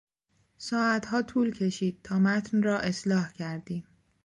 ساعتها 0.57 1.21
طول 1.21 1.51
کشید 1.53 1.99
تا 2.03 2.19
متن 2.19 2.63
را 2.63 2.79
اصلاح 2.79 3.31
کردیم. 3.31 3.87